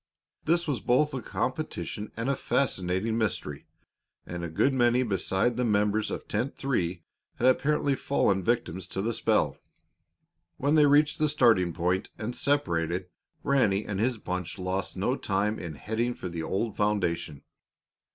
[0.45, 3.67] This was both a competition and a fascinating mystery,
[4.25, 7.03] and a good many beside the members of Tent Three
[7.35, 9.59] had apparently fallen victims to the spell.
[10.57, 13.09] When they reached the starting point and separated,
[13.43, 17.43] Ranny and his bunch lost no time in heading for the old foundation.